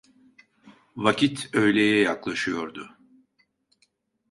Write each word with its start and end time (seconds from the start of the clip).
Vakit 0.97 1.49
öğleye 1.53 1.99
yaklaşıyordu. 2.03 2.97